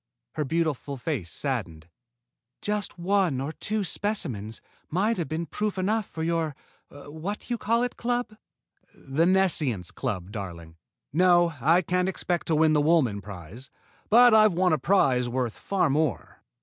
Her 0.33 0.43
beautiful 0.43 0.97
face 0.97 1.29
saddened. 1.31 1.87
"Just 2.59 2.97
one 2.97 3.39
or 3.39 3.51
two 3.51 3.83
specimens 3.83 4.59
might 4.89 5.19
have 5.19 5.27
been 5.27 5.45
proof 5.45 5.77
enough 5.77 6.07
for 6.07 6.23
your 6.23 6.55
What 6.89 7.51
You 7.51 7.59
Call 7.59 7.83
It 7.83 7.97
Club!" 7.97 8.35
"The 8.95 9.27
Nescience 9.27 9.91
Club, 9.91 10.31
darling. 10.31 10.75
No, 11.13 11.53
I 11.61 11.83
can't 11.83 12.09
expect 12.09 12.47
to 12.47 12.55
win 12.55 12.73
the 12.73 12.81
Woolman 12.81 13.21
prize, 13.21 13.69
but 14.09 14.33
I've 14.33 14.53
won 14.55 14.73
a 14.73 14.79
prize 14.79 15.29
worth 15.29 15.55
far 15.55 15.87
more." 15.87 16.41